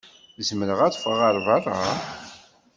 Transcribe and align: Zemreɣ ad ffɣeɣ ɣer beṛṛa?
Zemreɣ 0.47 0.79
ad 0.83 0.95
ffɣeɣ 0.97 1.19
ɣer 1.21 1.35
beṛṛa? 1.45 1.79